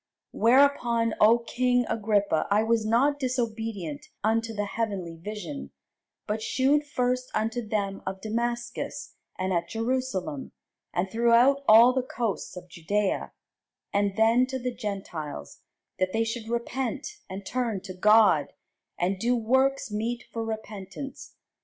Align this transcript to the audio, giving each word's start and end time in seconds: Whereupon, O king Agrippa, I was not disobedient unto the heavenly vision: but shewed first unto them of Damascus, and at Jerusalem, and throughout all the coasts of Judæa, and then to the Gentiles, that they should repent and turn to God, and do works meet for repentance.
Whereupon, 0.31 1.13
O 1.21 1.37
king 1.37 1.85
Agrippa, 1.87 2.47
I 2.49 2.63
was 2.63 2.87
not 2.87 3.19
disobedient 3.19 4.07
unto 4.23 4.51
the 4.51 4.65
heavenly 4.65 5.15
vision: 5.15 5.69
but 6.25 6.41
shewed 6.41 6.87
first 6.87 7.29
unto 7.35 7.61
them 7.61 8.01
of 8.07 8.19
Damascus, 8.19 9.13
and 9.37 9.53
at 9.53 9.69
Jerusalem, 9.69 10.53
and 10.91 11.07
throughout 11.11 11.63
all 11.67 11.93
the 11.93 12.01
coasts 12.01 12.57
of 12.57 12.67
Judæa, 12.67 13.29
and 13.93 14.15
then 14.17 14.47
to 14.47 14.57
the 14.57 14.73
Gentiles, 14.73 15.59
that 15.99 16.13
they 16.13 16.23
should 16.23 16.49
repent 16.49 17.17
and 17.29 17.45
turn 17.45 17.79
to 17.81 17.93
God, 17.93 18.53
and 18.97 19.19
do 19.19 19.35
works 19.35 19.91
meet 19.91 20.23
for 20.33 20.43
repentance. 20.43 21.35